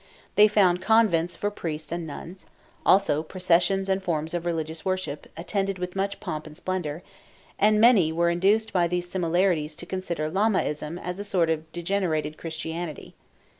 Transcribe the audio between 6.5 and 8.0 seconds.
splendor; and